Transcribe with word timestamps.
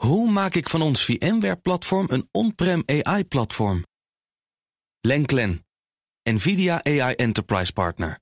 Hoe 0.00 0.30
maak 0.30 0.54
ik 0.54 0.68
van 0.68 0.82
ons 0.82 1.04
VMware-platform 1.04 2.06
een 2.10 2.28
on-prem 2.30 2.82
AI-platform? 2.86 3.84
Lenklen, 5.00 5.66
NVIDIA 6.22 6.84
AI 6.84 7.14
Enterprise 7.14 7.72
Partner. 7.72 8.18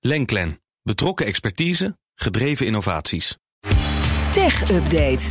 Lenklen, 0.00 0.60
betrokken 0.82 1.26
expertise, 1.26 1.98
gedreven 2.14 2.66
innovaties. 2.66 3.36
Tech 4.32 4.70
Update. 4.70 5.26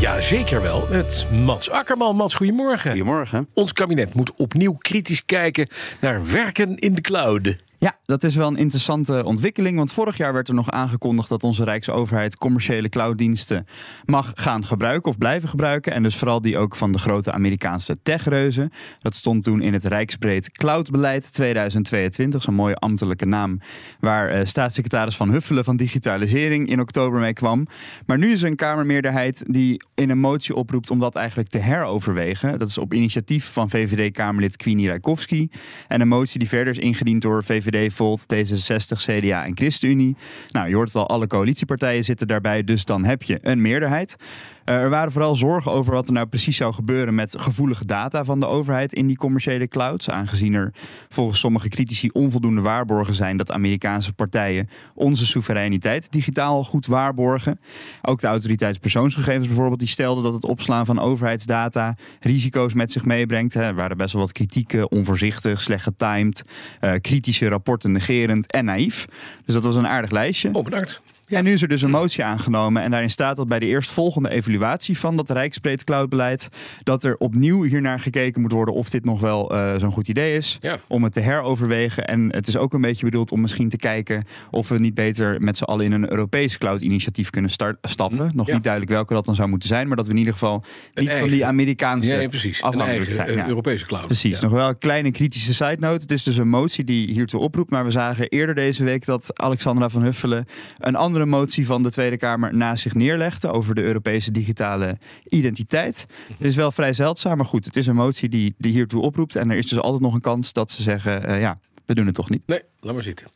Ja, 0.00 0.20
zeker 0.20 0.62
wel. 0.62 0.86
Met 0.90 1.26
Mats 1.30 1.70
Akkerman. 1.70 2.16
Mats, 2.16 2.34
goedemorgen. 2.34 2.90
Goedemorgen. 2.90 3.48
Ons 3.52 3.72
kabinet 3.72 4.14
moet 4.14 4.32
opnieuw 4.32 4.72
kritisch 4.72 5.24
kijken 5.24 5.68
naar 6.00 6.30
werken 6.30 6.76
in 6.78 6.94
de 6.94 7.00
cloud. 7.00 7.56
Ja, 7.84 7.98
dat 8.04 8.22
is 8.22 8.34
wel 8.34 8.48
een 8.48 8.56
interessante 8.56 9.24
ontwikkeling. 9.24 9.76
Want 9.76 9.92
vorig 9.92 10.16
jaar 10.16 10.32
werd 10.32 10.48
er 10.48 10.54
nog 10.54 10.70
aangekondigd 10.70 11.28
dat 11.28 11.42
onze 11.42 11.64
Rijksoverheid 11.64 12.36
commerciële 12.36 12.88
clouddiensten 12.88 13.66
mag 14.04 14.32
gaan 14.34 14.64
gebruiken 14.64 15.10
of 15.10 15.18
blijven 15.18 15.48
gebruiken. 15.48 15.92
En 15.92 16.02
dus 16.02 16.16
vooral 16.16 16.40
die 16.40 16.58
ook 16.58 16.76
van 16.76 16.92
de 16.92 16.98
grote 16.98 17.32
Amerikaanse 17.32 17.96
techreuzen. 18.02 18.70
Dat 18.98 19.14
stond 19.14 19.42
toen 19.42 19.62
in 19.62 19.72
het 19.72 19.84
Rijksbreed 19.84 20.50
Cloudbeleid 20.50 21.32
2022. 21.32 22.42
Zo'n 22.42 22.54
mooie 22.54 22.76
ambtelijke 22.76 23.26
naam. 23.26 23.60
Waar 24.00 24.28
eh, 24.28 24.44
staatssecretaris 24.44 25.16
Van 25.16 25.30
Huffelen 25.30 25.64
van 25.64 25.76
Digitalisering 25.76 26.68
in 26.68 26.80
oktober 26.80 27.20
mee 27.20 27.32
kwam. 27.32 27.66
Maar 28.06 28.18
nu 28.18 28.32
is 28.32 28.42
er 28.42 28.48
een 28.48 28.56
Kamermeerderheid 28.56 29.44
die 29.46 29.82
in 29.94 30.10
een 30.10 30.20
motie 30.20 30.54
oproept 30.54 30.90
om 30.90 31.00
dat 31.00 31.14
eigenlijk 31.14 31.48
te 31.48 31.58
heroverwegen. 31.58 32.58
Dat 32.58 32.68
is 32.68 32.78
op 32.78 32.94
initiatief 32.94 33.52
van 33.52 33.70
VVD-Kamerlid 33.70 34.56
Queenie 34.56 34.88
Rijkowski. 34.88 35.48
En 35.88 36.00
een 36.00 36.08
motie 36.08 36.38
die 36.38 36.48
verder 36.48 36.72
is 36.72 36.78
ingediend 36.78 37.22
door 37.22 37.44
VVD 37.44 37.72
Volt, 37.90 38.26
D66, 38.34 38.96
CDA 38.96 39.44
en 39.44 39.56
ChristenUnie. 39.56 40.16
Nou, 40.50 40.68
je 40.68 40.74
hoort 40.74 40.88
het 40.88 40.96
al, 40.96 41.08
alle 41.08 41.26
coalitiepartijen 41.26 42.04
zitten 42.04 42.26
daarbij, 42.26 42.64
dus 42.64 42.84
dan 42.84 43.04
heb 43.04 43.22
je 43.22 43.38
een 43.42 43.60
meerderheid. 43.60 44.16
Uh, 44.64 44.74
er 44.74 44.90
waren 44.90 45.12
vooral 45.12 45.36
zorgen 45.36 45.72
over 45.72 45.92
wat 45.92 46.06
er 46.06 46.12
nou 46.12 46.26
precies 46.26 46.56
zou 46.56 46.72
gebeuren 46.72 47.14
met 47.14 47.40
gevoelige 47.40 47.84
data 47.86 48.24
van 48.24 48.40
de 48.40 48.46
overheid 48.46 48.92
in 48.92 49.06
die 49.06 49.16
commerciële 49.16 49.68
clouds. 49.68 50.10
Aangezien 50.10 50.54
er 50.54 50.72
volgens 51.08 51.40
sommige 51.40 51.68
critici 51.68 52.08
onvoldoende 52.08 52.60
waarborgen 52.60 53.14
zijn 53.14 53.36
dat 53.36 53.52
Amerikaanse 53.52 54.12
partijen 54.12 54.68
onze 54.94 55.26
soevereiniteit 55.26 56.12
digitaal 56.12 56.64
goed 56.64 56.86
waarborgen. 56.86 57.60
Ook 58.02 58.20
de 58.20 58.26
autoriteit 58.26 58.80
persoonsgegevens 58.80 59.46
bijvoorbeeld, 59.46 59.78
die 59.78 59.88
stelde 59.88 60.22
dat 60.22 60.34
het 60.34 60.44
opslaan 60.44 60.86
van 60.86 60.98
overheidsdata 60.98 61.96
risico's 62.20 62.74
met 62.74 62.92
zich 62.92 63.04
meebrengt. 63.04 63.54
Er 63.54 63.74
waren 63.74 63.96
best 63.96 64.12
wel 64.12 64.22
wat 64.22 64.32
kritieken, 64.32 64.90
onvoorzichtig, 64.90 65.60
slecht 65.60 65.82
getimed, 65.82 66.42
uh, 66.80 66.92
kritische 67.00 67.48
rapporten 67.48 67.63
negerend 67.88 68.52
en 68.52 68.64
naïef. 68.64 69.06
Dus 69.44 69.54
dat 69.54 69.64
was 69.64 69.76
een 69.76 69.86
aardig 69.86 70.10
lijstje. 70.10 70.50
Oh, 70.52 70.64
bedankt. 70.64 71.00
Ja. 71.34 71.40
En 71.40 71.44
nu 71.44 71.52
is 71.52 71.62
er 71.62 71.68
dus 71.68 71.82
een 71.82 71.90
motie 71.90 72.24
aangenomen. 72.24 72.82
En 72.82 72.90
daarin 72.90 73.10
staat 73.10 73.36
dat 73.36 73.48
bij 73.48 73.58
de 73.58 73.66
eerstvolgende 73.66 74.30
evaluatie 74.30 74.98
van 74.98 75.16
dat 75.16 75.30
Rijksbreed 75.30 75.84
cloudbeleid. 75.84 76.48
dat 76.82 77.04
er 77.04 77.16
opnieuw 77.16 77.62
hiernaar 77.62 78.00
gekeken 78.00 78.40
moet 78.40 78.52
worden 78.52 78.74
of 78.74 78.90
dit 78.90 79.04
nog 79.04 79.20
wel 79.20 79.54
uh, 79.54 79.74
zo'n 79.78 79.92
goed 79.92 80.08
idee 80.08 80.36
is. 80.36 80.58
Ja. 80.60 80.78
Om 80.88 81.02
het 81.04 81.12
te 81.12 81.20
heroverwegen. 81.20 82.06
En 82.06 82.28
het 82.34 82.48
is 82.48 82.56
ook 82.56 82.72
een 82.74 82.80
beetje 82.80 83.04
bedoeld 83.04 83.32
om 83.32 83.40
misschien 83.40 83.68
te 83.68 83.76
kijken 83.76 84.24
of 84.50 84.68
we 84.68 84.78
niet 84.78 84.94
beter 84.94 85.40
met 85.40 85.56
z'n 85.56 85.64
allen 85.64 85.84
in 85.84 85.92
een 85.92 86.10
Europees 86.10 86.58
cloud-initiatief 86.58 87.30
kunnen 87.30 87.50
start, 87.50 87.78
stappen. 87.82 88.30
Nog 88.34 88.46
Ja. 88.46 88.52
niet 88.54 88.62
duidelijk 88.62 88.92
welke 88.92 89.14
dat 89.14 89.24
dan 89.24 89.34
zou 89.34 89.48
moeten 89.48 89.68
zijn. 89.68 89.86
Maar 89.88 89.96
dat 89.96 90.06
we 90.06 90.12
in 90.12 90.18
ieder 90.18 90.32
geval 90.32 90.64
niet 90.94 91.12
van 91.14 91.28
die 91.28 91.46
Amerikaanse 91.46 92.12
ja, 92.14 92.28
precies. 92.28 92.62
Afhankelijk 92.62 93.10
zijn. 93.10 93.28
eh. 93.38 93.46
Europese 93.46 93.86
cloud. 93.86 94.06
Precies, 94.06 94.40
nog 94.40 94.52
wel 94.52 94.68
een 94.68 94.78
kleine 94.78 95.10
kritische 95.10 95.54
side 95.54 95.76
note. 95.78 96.02
Het 96.02 96.10
is 96.10 96.22
dus 96.22 96.36
een 96.36 96.48
motie 96.48 96.84
die 96.84 97.12
hiertoe 97.12 97.40
oproept. 97.40 97.70
Maar 97.70 97.84
we 97.84 97.90
zagen 97.90 98.28
eerder 98.28 98.54
deze 98.54 98.84
week 98.84 99.04
dat 99.04 99.30
Alexandra 99.40 99.88
van 99.88 100.02
Huffelen 100.02 100.46
een 100.78 100.96
andere 100.96 101.23
motie 101.28 101.66
van 101.66 101.82
de 101.82 101.90
Tweede 101.90 102.16
Kamer 102.16 102.54
naast 102.54 102.82
zich 102.82 102.94
neerlegde 102.94 103.48
over 103.50 103.74
de 103.74 103.82
Europese 103.82 104.30
digitale 104.30 104.98
identiteit. 105.28 106.06
Het 106.28 106.46
is 106.46 106.56
wel 106.56 106.72
vrij 106.72 106.92
zeldzaam, 106.92 107.36
maar 107.36 107.46
goed, 107.46 107.64
het 107.64 107.76
is 107.76 107.86
een 107.86 107.94
motie 107.94 108.28
die, 108.28 108.54
die 108.58 108.72
hiertoe 108.72 109.02
oproept. 109.02 109.36
En 109.36 109.50
er 109.50 109.56
is 109.56 109.66
dus 109.68 109.78
altijd 109.78 110.02
nog 110.02 110.14
een 110.14 110.20
kans 110.20 110.52
dat 110.52 110.70
ze 110.70 110.82
zeggen, 110.82 111.24
eh, 111.26 111.40
ja, 111.40 111.58
we 111.86 111.94
doen 111.94 112.06
het 112.06 112.14
toch 112.14 112.30
niet. 112.30 112.42
Nee, 112.46 112.60
laat 112.80 112.94
maar 112.94 113.02
zitten. 113.02 113.26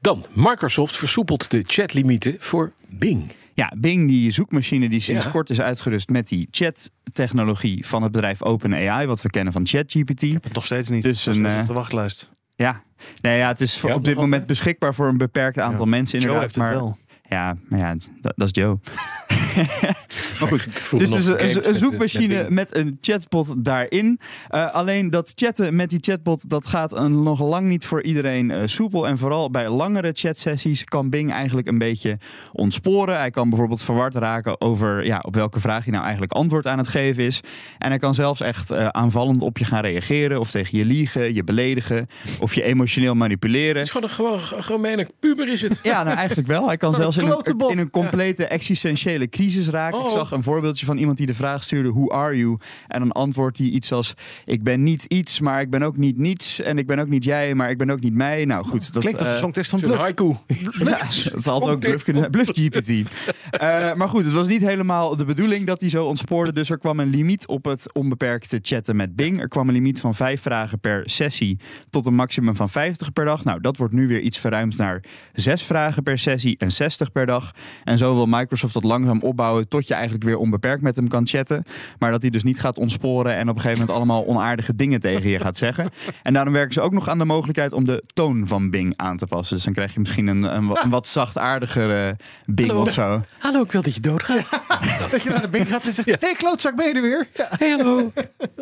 Dan, 0.00 0.26
Microsoft 0.32 0.96
versoepelt 0.96 1.50
de 1.50 1.64
chatlimieten 1.66 2.36
voor 2.38 2.72
Bing. 2.88 3.32
Ja, 3.54 3.72
Bing, 3.78 4.08
die 4.08 4.30
zoekmachine 4.30 4.88
die 4.88 5.00
sinds 5.00 5.24
Ja. 5.24 5.30
kort 5.30 5.50
is 5.50 5.60
uitgerust 5.60 6.08
met 6.08 6.28
die 6.28 6.48
chat-technologie 6.50 7.86
van 7.86 8.02
het 8.02 8.12
bedrijf 8.12 8.42
OpenAI, 8.42 9.06
wat 9.06 9.22
we 9.22 9.30
kennen 9.30 9.52
van 9.52 9.66
ChatGPT. 9.66 10.52
Nog 10.54 10.64
steeds 10.64 10.88
niet. 10.88 11.02
Dus 11.02 11.26
een, 11.26 11.46
eh, 11.46 11.60
op 11.60 11.66
de 11.66 11.72
wachtlijst. 11.72 12.30
Ja, 12.54 12.82
nee, 13.20 13.38
ja 13.38 13.48
het 13.48 13.60
is 13.60 13.78
voor- 13.78 13.90
Ja, 13.90 13.96
op 13.96 14.04
dit 14.04 14.16
moment 14.16 14.46
beschikbaar 14.46 14.94
voor 14.94 15.08
een 15.08 15.16
beperkt 15.16 15.58
aantal 15.58 15.84
Ja. 15.84 15.90
mensen 15.90 16.18
Joe 16.20 16.28
inderdaad. 16.30 16.54
heeft 16.56 16.70
het 16.70 16.74
maar 16.78 16.82
wel. 16.84 16.98
Ja, 17.32 17.56
maar 17.68 17.78
ja, 17.78 17.94
dat, 18.20 18.32
dat 18.36 18.46
is 18.56 18.62
Joe. 18.62 18.78
maar 20.42 20.60
goed, 20.60 20.66
Ik 20.72 20.74
het 20.74 20.82
vroeg 20.82 21.00
is 21.00 21.10
dus 21.10 21.26
een, 21.26 21.74
zoekmachine 21.74 22.46
met 22.48 22.76
een 22.76 22.98
chatbot 23.00 23.64
daarin. 23.64 24.20
Eh, 24.48 24.74
alleen 24.74 25.10
dat 25.10 25.32
chatten 25.34 25.76
met 25.76 25.90
die 25.90 25.98
chatbot, 26.00 26.48
dat 26.48 26.66
gaat 26.66 26.96
een, 26.96 27.22
nog 27.22 27.40
lang 27.40 27.68
niet 27.68 27.84
voor 27.84 28.02
iedereen 28.02 28.50
eh, 28.50 28.62
soepel. 28.64 29.06
En 29.06 29.18
vooral 29.18 29.50
bij 29.50 29.68
langere 29.68 30.10
chatsessies 30.12 30.84
kan 30.84 31.10
Bing 31.10 31.32
eigenlijk 31.32 31.68
een 31.68 31.78
beetje 31.78 32.18
ontsporen. 32.52 33.16
Hij 33.16 33.30
kan 33.30 33.48
bijvoorbeeld 33.48 33.82
verward 33.82 34.14
raken 34.14 34.60
over 34.60 35.04
ja, 35.04 35.18
op 35.22 35.34
welke 35.34 35.60
vraag 35.60 35.82
hij 35.82 35.92
nou 35.92 36.02
eigenlijk 36.02 36.32
antwoord 36.32 36.66
aan 36.66 36.78
het 36.78 36.88
geven 36.88 37.24
is. 37.24 37.40
En 37.78 37.88
hij 37.88 37.98
kan 37.98 38.14
zelfs 38.14 38.40
echt 38.40 38.70
eh, 38.70 38.86
aanvallend 38.86 39.42
op 39.42 39.58
je 39.58 39.64
gaan 39.64 39.82
reageren. 39.82 40.40
Of 40.40 40.50
tegen 40.50 40.78
je 40.78 40.84
liegen, 40.84 41.34
je 41.34 41.44
beledigen. 41.44 42.06
Of 42.40 42.54
je 42.54 42.62
emotioneel 42.62 43.14
manipuleren. 43.14 43.76
Het 43.76 43.84
is 43.84 44.10
gewoon 44.10 44.32
een 44.32 44.62
gewoon, 44.62 45.06
puber 45.20 45.48
is 45.48 45.62
het. 45.62 45.80
Ja, 45.82 46.02
nou 46.02 46.16
eigenlijk 46.16 46.48
wel. 46.48 46.66
Hij 46.66 46.76
kan 46.76 46.92
zelfs 47.02 47.16
in 47.16 47.26
een, 47.26 47.68
in 47.68 47.78
een 47.78 47.90
complete 47.90 48.46
existentiële 48.46 49.28
crisis 49.28 49.68
raken. 49.68 49.98
Oh. 49.98 50.04
Ik 50.04 50.10
zag 50.10 50.31
een 50.32 50.42
voorbeeldje 50.42 50.86
van 50.86 50.96
iemand 50.98 51.16
die 51.16 51.26
de 51.26 51.34
vraag 51.34 51.64
stuurde: 51.64 51.92
Who 51.92 52.10
are 52.10 52.36
you? 52.36 52.58
En 52.88 52.98
dan 52.98 53.12
antwoordt 53.12 53.58
hij 53.58 53.66
iets 53.66 53.92
als: 53.92 54.14
Ik 54.44 54.62
ben 54.62 54.82
niet 54.82 55.04
iets, 55.04 55.40
maar 55.40 55.60
ik 55.60 55.70
ben 55.70 55.82
ook 55.82 55.96
niet 55.96 56.18
niets. 56.18 56.60
En 56.60 56.78
ik 56.78 56.86
ben 56.86 56.98
ook 56.98 57.08
niet 57.08 57.24
jij, 57.24 57.54
maar 57.54 57.70
ik 57.70 57.78
ben 57.78 57.90
ook 57.90 58.00
niet 58.00 58.14
mij. 58.14 58.44
Nou 58.44 58.64
goed, 58.64 58.92
dat 58.92 59.02
Klinkt 59.02 59.18
als 59.20 59.28
eh, 59.28 59.34
een 59.34 59.40
songtekst 59.40 59.70
van 59.70 59.80
Bluff. 59.80 59.98
haiku. 59.98 60.24
ja, 60.84 60.96
het 61.32 61.42
zal 61.42 61.70
ook 61.70 61.80
bluff 61.80 62.04
kunnen 62.04 62.22
zijn. 62.22 62.32
Bluff 62.32 62.50
GPT. 62.52 63.10
Eh, 63.50 63.94
maar 63.94 64.08
goed, 64.08 64.24
het 64.24 64.32
was 64.32 64.46
niet 64.46 64.60
helemaal 64.60 65.16
de 65.16 65.24
bedoeling 65.24 65.66
dat 65.66 65.80
hij 65.80 65.90
zo 65.90 66.04
ontspoorde. 66.04 66.52
Dus 66.52 66.70
er 66.70 66.78
kwam 66.78 67.00
een 67.00 67.08
limiet 67.08 67.46
op 67.46 67.64
het 67.64 67.92
onbeperkte 67.92 68.58
chatten 68.62 68.96
met 68.96 69.16
Bing. 69.16 69.40
Er 69.40 69.48
kwam 69.48 69.68
een 69.68 69.74
limiet 69.74 70.00
van 70.00 70.14
vijf 70.14 70.40
vragen 70.40 70.80
per 70.80 71.02
sessie 71.04 71.58
tot 71.90 72.06
een 72.06 72.14
maximum 72.14 72.56
van 72.56 72.68
50 72.68 73.12
per 73.12 73.24
dag. 73.24 73.44
Nou, 73.44 73.60
dat 73.60 73.76
wordt 73.76 73.92
nu 73.92 74.06
weer 74.06 74.20
iets 74.20 74.38
verruimd 74.38 74.76
naar 74.76 75.04
zes 75.32 75.62
vragen 75.62 76.02
per 76.02 76.18
sessie 76.18 76.58
en 76.58 76.72
60 76.72 77.12
per 77.12 77.26
dag. 77.26 77.52
En 77.84 77.98
zo 77.98 78.14
wil 78.14 78.26
Microsoft 78.26 78.74
dat 78.74 78.84
langzaam 78.84 79.20
opbouwen 79.20 79.68
tot 79.68 79.86
je 79.86 79.94
eigenlijk 79.94 80.11
weer 80.18 80.36
onbeperkt 80.36 80.82
met 80.82 80.96
hem 80.96 81.08
kan 81.08 81.26
chatten. 81.26 81.64
Maar 81.98 82.10
dat 82.10 82.22
hij 82.22 82.30
dus 82.30 82.42
niet 82.42 82.60
gaat 82.60 82.78
ontsporen 82.78 83.34
en 83.34 83.48
op 83.48 83.54
een 83.54 83.60
gegeven 83.60 83.80
moment 83.80 83.96
allemaal 83.96 84.26
onaardige 84.26 84.74
dingen 84.74 85.00
tegen 85.00 85.30
je 85.30 85.38
gaat 85.38 85.56
zeggen. 85.56 85.90
En 86.22 86.32
daarom 86.32 86.52
werken 86.52 86.72
ze 86.72 86.80
ook 86.80 86.92
nog 86.92 87.08
aan 87.08 87.18
de 87.18 87.24
mogelijkheid 87.24 87.72
om 87.72 87.84
de 87.84 88.04
toon 88.12 88.46
van 88.46 88.70
Bing 88.70 88.94
aan 88.96 89.16
te 89.16 89.26
passen. 89.26 89.54
Dus 89.54 89.64
dan 89.64 89.72
krijg 89.72 89.94
je 89.94 90.00
misschien 90.00 90.26
een, 90.26 90.42
een, 90.42 90.70
een 90.82 90.90
wat 90.90 91.06
zachtaardigere 91.06 92.16
Bing 92.46 92.68
Hallo. 92.68 92.82
of 92.82 92.92
zo. 92.92 93.22
Hallo, 93.38 93.62
ik 93.62 93.72
wil 93.72 93.82
dat 93.82 93.94
je 93.94 94.00
doodgaat. 94.00 94.48
Dat 95.10 95.22
je 95.22 95.30
naar 95.30 95.40
de 95.40 95.48
bing 95.48 95.68
gaat 95.68 95.84
en 95.84 95.92
zegt, 95.92 96.08
hé 96.08 96.16
hey, 96.20 96.34
klootzak, 96.34 96.76
ben 96.76 96.88
je 96.88 96.94
er 96.94 97.02
weer? 97.02 97.28
Ja. 97.34 97.46
Hey, 97.50 97.70
hallo. 97.70 98.12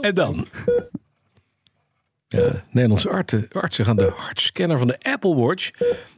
En 0.00 0.14
dan? 0.14 0.46
Ja, 2.32 2.64
Nederlandse 2.70 3.08
artsen, 3.08 3.46
artsen 3.52 3.84
gaan 3.84 3.96
de 3.96 4.12
hartscanner 4.16 4.78
van 4.78 4.86
de 4.86 4.98
Apple 5.02 5.34
Watch 5.34 5.70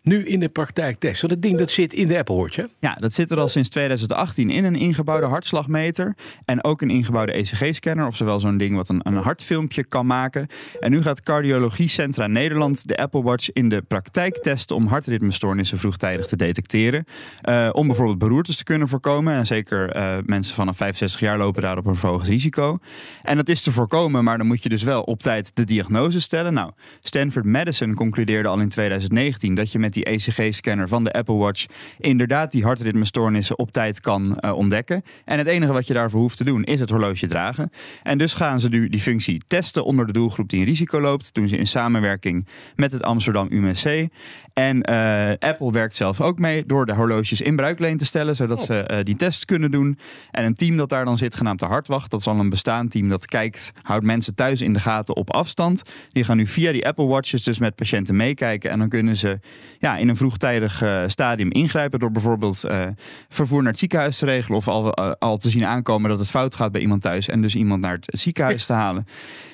nu 0.03 0.27
in 0.27 0.41
de 0.41 0.49
praktijk 0.49 0.99
testen. 0.99 1.29
Want 1.29 1.41
het 1.41 1.43
ding 1.43 1.59
dat 1.59 1.71
zit 1.71 1.93
in 1.93 2.09
de 2.09 2.19
Apple 2.19 2.35
Watch, 2.35 2.57
hè? 2.57 2.65
Ja, 2.81 2.95
dat 2.95 3.13
zit 3.13 3.31
er 3.31 3.39
al 3.39 3.49
sinds 3.49 3.69
2018 3.69 4.51
in 4.51 4.65
een 4.65 4.75
ingebouwde 4.75 5.27
hartslagmeter. 5.27 6.17
En 6.45 6.65
ook 6.65 6.83
een 6.83 6.91
ingebouwde 6.91 7.33
ECG-scanner. 7.33 8.07
Oftewel 8.07 8.41
zo'n 8.41 8.57
ding 8.57 8.77
wat 8.77 8.89
een, 8.89 9.01
een 9.03 9.17
hartfilmpje 9.17 9.85
kan 9.85 10.07
maken. 10.07 10.47
En 10.81 10.91
nu 10.91 11.03
gaat 11.03 11.23
Cardiologie 11.23 11.89
Centra 11.89 12.27
Nederland 12.27 12.89
de 12.89 12.97
Apple 12.97 13.23
Watch 13.23 13.51
in 13.53 13.69
de 13.69 13.83
praktijk 13.83 14.37
testen 14.37 14.77
om 14.77 14.87
hartritmestoornissen 14.87 15.79
vroegtijdig 15.79 16.27
te 16.27 16.37
detecteren. 16.37 17.05
Eh, 17.41 17.69
om 17.73 17.87
bijvoorbeeld 17.87 18.19
beroertes 18.19 18.57
te 18.57 18.65
kunnen 18.65 18.89
voorkomen. 18.89 19.35
En 19.35 19.47
zeker 19.47 19.91
eh, 19.91 20.17
mensen 20.25 20.55
vanaf 20.55 20.77
65 20.77 21.21
jaar 21.21 21.39
lopen 21.39 21.63
daarop 21.63 21.87
een 21.87 21.97
verhoogd 21.97 22.27
risico. 22.27 22.79
En 23.23 23.37
dat 23.37 23.49
is 23.49 23.63
te 23.63 23.73
voorkomen, 23.73 24.25
maar 24.25 24.39
dan 24.39 24.47
moet 24.47 24.63
je 24.63 24.69
dus 24.69 24.83
wel 24.83 25.03
op 25.03 25.21
tijd 25.21 25.57
de 25.57 25.65
diagnose 25.65 26.01
stellen. 26.11 26.55
Nou, 26.55 26.71
Stanford 27.01 27.45
Medicine 27.45 27.95
concludeerde 27.95 28.49
al 28.49 28.61
in 28.61 28.69
2019 28.69 29.55
dat 29.55 29.73
je 29.73 29.79
met 29.79 29.93
die 29.93 30.05
ECG-scanner 30.05 30.89
van 30.89 31.05
de 31.05 31.13
Apple 31.13 31.35
Watch 31.35 31.67
inderdaad 31.99 32.53
die 32.53 32.65
hartritmestoornissen 32.65 33.59
op 33.59 33.71
tijd 33.71 34.01
kan 34.01 34.37
eh, 34.37 34.57
ontdekken. 34.57 35.03
En 35.25 35.39
het 35.39 35.47
enige 35.47 35.73
wat 35.73 35.87
je 35.87 35.93
daarvoor 35.93 36.21
hoeft 36.21 36.37
te 36.37 36.45
doen 36.45 36.65
is 36.65 36.81
het 36.81 36.91
horloge 36.91 37.27
dragen. 37.27 37.71
En 38.03 38.19
dus 38.19 38.35
gaan 38.35 38.61
ze 38.61 38.69
nu 38.69 38.89
die 38.89 39.01
functie 39.01 39.43
testen 39.47 39.85
onder 39.85 40.07
de 40.07 40.13
doelgroep 40.13 40.49
die 40.49 40.61
een 40.61 40.67
risico 40.67 41.01
loopt. 41.01 41.35
Doen 41.35 41.49
ze 41.49 41.57
in 41.57 41.67
samenwerking 41.67 42.47
met 42.77 42.93
het 42.93 43.03
Amsterdam 43.03 43.47
UMC. 43.51 44.09
En 44.53 44.83
eh, 44.83 45.49
Apple 45.49 45.73
werkt 45.73 45.97
zelf 45.97 46.21
ook 46.21 46.39
mee 46.39 46.67
door 46.67 46.87
de 46.87 46.93
horloges 46.93 47.41
in 47.41 47.57
bruikleen 47.57 47.97
te 47.97 48.05
stellen, 48.05 48.37
zodat 48.37 48.63
ze 48.63 48.81
eh, 48.81 49.05
die 49.05 49.17
test 49.17 49.45
kunnen 49.45 49.71
doen. 49.71 49.99
En 50.31 50.45
een 50.45 50.55
team 50.55 50.77
dat 50.77 50.89
daar 50.89 51.05
dan 51.05 51.19
zit, 51.19 51.35
genaamd 51.35 51.59
de 51.59 51.67
Hartwacht, 51.67 52.11
dat 52.11 52.21
is 52.21 52.27
al 52.27 52.39
een 52.39 52.49
bestaand 52.49 52.91
team 52.91 53.09
dat 53.09 53.27
kijkt, 53.27 53.73
houdt 53.83 54.05
mensen 54.05 54.35
thuis 54.35 54.61
in 54.61 54.73
de 54.73 54.79
gaten 54.81 55.17
op 55.17 55.31
afstand. 55.33 55.83
Die 56.09 56.25
gaan 56.25 56.37
nu 56.37 56.47
via 56.47 56.73
die 56.73 56.87
Apple 56.87 57.07
Watches 57.07 57.43
dus 57.43 57.59
met 57.59 57.75
patiënten 57.75 58.17
meekijken. 58.17 58.71
En 58.71 58.79
dan 58.79 58.89
kunnen 58.89 59.17
ze 59.17 59.39
ja, 59.79 59.97
in 59.97 60.09
een 60.09 60.17
vroegtijdig 60.17 60.83
eh, 60.83 61.03
stadium 61.07 61.51
ingrijpen 61.51 61.99
door 61.99 62.11
bijvoorbeeld 62.11 62.65
eh, 62.65 62.87
vervoer 63.29 63.63
naar 63.63 63.71
het 63.71 63.79
ziekenhuis 63.79 64.19
te 64.19 64.25
regelen 64.25 64.59
of 64.59 64.69
al, 64.69 64.93
eh, 64.93 65.13
al 65.19 65.37
te 65.37 65.51
zien 65.51 65.65
aankomen 65.65 66.11
dat 66.11 66.19
het 66.19 66.31
fout 66.31 66.55
gaat 66.55 66.73
bij 66.73 66.81
iemand 66.81 67.03
thuis 67.03 67.29
en 67.29 67.43
dus 67.43 67.55
iemand 67.55 67.81
naar 67.81 67.95
het 67.95 68.09
ziekenhuis 68.21 68.67
te 68.67 68.73
halen. 68.73 69.07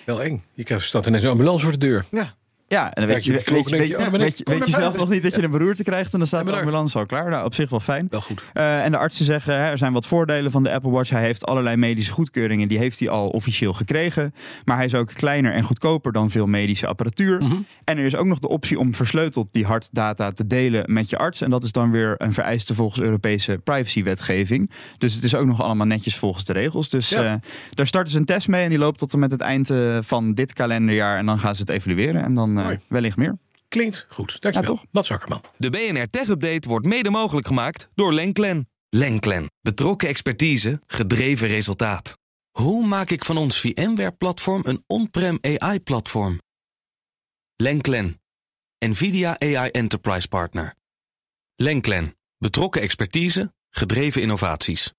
Wel 0.05 0.23
eng. 0.23 0.43
Je 0.53 0.65
krijgt 0.65 0.85
staat 0.85 1.07
ineens 1.07 1.25
een 1.25 1.31
ambulance 1.31 1.65
voor 1.65 1.73
de 1.73 1.79
deur. 1.79 2.05
Ja. 2.11 2.37
Ja, 2.69 2.93
en 2.95 3.07
dan 3.07 3.15
weet 3.15 3.25
je, 3.25 3.33
weet 3.33 3.45
je, 3.45 3.55
en 3.55 3.55
weet 3.55 3.71
denk 3.71 3.83
je, 3.83 3.89
je, 3.89 4.19
weet 4.19 4.39
je, 4.39 4.45
kom 4.45 4.55
weet 4.59 4.67
je 4.67 4.71
naar 4.73 4.81
zelf 4.81 4.97
nog 4.97 5.09
niet 5.09 5.23
dat 5.23 5.35
je 5.35 5.43
een 5.43 5.51
beroerte 5.51 5.83
krijgt 5.83 6.13
en 6.13 6.19
dan 6.19 6.27
staat 6.27 6.47
de 6.47 6.57
ambulance 6.57 6.99
al 6.99 7.07
klaar. 7.07 7.31
Nou, 7.31 7.45
op 7.45 7.55
zich 7.55 7.71
wel 7.71 7.81
fijn. 7.81 8.07
Wel 8.11 8.21
goed. 8.21 8.43
Eh, 8.53 8.85
en 8.85 8.93
de 8.93 8.99
artsen 8.99 9.25
zeggen, 9.25 9.55
hè, 9.55 9.71
er 9.71 9.79
zijn 9.79 9.93
wat 9.93 10.07
voordelen 10.07 10.51
van 10.51 10.63
de 10.63 10.73
Apple 10.73 10.91
Watch. 10.91 11.11
Hij 11.11 11.23
heeft 11.23 11.47
allerlei 11.47 11.77
medische 11.77 12.13
goedkeuringen, 12.13 12.69
die 12.69 12.79
heeft 12.79 12.99
hij 12.99 13.09
al 13.09 13.29
officieel 13.29 13.73
gekregen. 13.73 14.35
Maar 14.65 14.77
hij 14.77 14.85
is 14.85 14.95
ook 14.95 15.11
kleiner 15.15 15.53
en 15.53 15.63
goedkoper 15.63 16.13
dan 16.13 16.31
veel 16.31 16.47
medische 16.47 16.87
apparatuur. 16.87 17.43
Mhm. 17.43 17.57
En 17.85 17.99
er 17.99 18.05
is 18.05 18.17
ook 18.17 18.27
nog 18.27 18.39
de 18.39 18.49
optie 18.49 18.79
om 18.79 18.95
versleuteld 18.95 19.49
die 19.51 19.65
hartdata 19.67 20.33
te 20.33 20.47
delen 20.47 20.93
met 20.93 21.11
je 21.11 21.19
arts. 21.19 21.41
En 21.41 21.51
dat 21.51 21.63
is 21.63 21.73
dan 21.73 21.91
weer 21.91 22.15
een 22.19 22.33
vereiste 22.33 22.75
volgens 22.75 23.01
Europese 23.01 23.61
privacywetgeving. 23.65 24.71
Dus 24.99 25.15
het 25.15 25.25
is 25.25 25.35
ook 25.35 25.47
nog 25.47 25.63
allemaal 25.63 25.87
netjes 25.87 26.17
volgens 26.17 26.45
de 26.45 26.53
regels. 26.53 26.89
Dus 26.89 27.09
Ja. 27.09 27.25
eh, 27.25 27.33
daar 27.71 27.87
starten 27.87 28.13
ze 28.13 28.19
een 28.19 28.25
test 28.25 28.49
mee 28.49 28.63
en 28.63 28.69
die 28.69 28.79
loopt 28.79 28.99
tot 28.99 29.13
en 29.13 29.19
met 29.19 29.31
het 29.31 29.41
eind 29.41 29.71
eh, 29.71 29.99
van 30.01 30.35
dit 30.35 30.53
kalenderjaar. 30.53 31.19
En 31.19 31.27
dan 31.27 31.39
gaan 31.39 31.55
ze 31.55 31.61
het 31.61 31.71
evalueren 31.71 32.23
en 32.25 32.35
dan 32.35 32.58
eh, 32.59 32.65
Mooi. 32.65 32.79
wellicht 32.89 33.17
meer. 33.17 33.39
Klinkt 33.69 34.07
goed. 34.09 34.41
Dankjewel. 34.41 34.73
Ja, 34.73 34.77
toch? 34.77 34.87
Mats 34.91 35.11
Akkerman. 35.11 35.43
De 35.57 35.71
BNR 35.71 36.07
Tech 36.11 36.29
Update 36.29 36.69
wordt 36.69 36.87
mede 36.87 37.11
mogelijk 37.11 37.47
gemaakt 37.47 37.89
door 37.95 38.13
Lenklen. 38.13 38.69
Lenklen. 38.89 39.51
Betrokken 39.61 40.09
expertise, 40.09 40.81
gedreven 40.87 41.49
resultaat. 41.49 42.19
Hoe 42.51 42.87
maak 42.87 43.11
ik 43.11 43.25
van 43.25 43.37
ons 43.37 43.61
VMware-platform 43.61 44.63
een 44.67 44.85
on-prem 44.87 45.39
AI-platform? 45.41 46.41
Lenklen. 47.57 48.21
NVIDIA 48.79 49.39
AI 49.39 49.71
Enterprise 49.71 50.29
Partner. 50.29 50.75
Lenklen. 51.57 52.17
Betrokken 52.39 52.81
expertise, 52.83 53.53
gedreven 53.71 54.23
innovaties. 54.23 54.93